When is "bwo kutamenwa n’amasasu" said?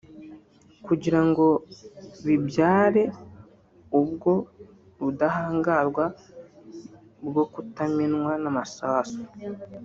7.27-9.19